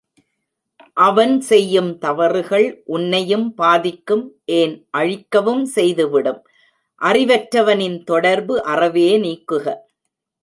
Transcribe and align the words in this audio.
அவன் 0.97 1.33
செய்யும் 1.41 1.97
தவறுகள் 1.97 2.65
உன்னையும் 2.85 3.45
பாதிக்கும் 3.53 4.23
ஏன் 4.53 4.73
அழிக்கவும் 4.97 5.63
செய்துவிடும் 5.75 6.41
அறிவற்றவனின் 7.01 7.99
தொடர்பு 8.03 8.55
அறவே 8.63 9.09
நீக்குக. 9.17 9.65